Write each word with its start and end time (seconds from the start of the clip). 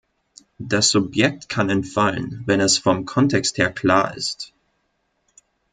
Das 0.57 0.89
Subjekt 0.89 1.47
kann 1.47 1.69
entfallen, 1.69 2.41
wenn 2.47 2.59
es 2.59 2.79
vom 2.79 3.05
Kontext 3.05 3.59
her 3.59 3.71
klar 3.71 4.17
ist. 4.17 4.51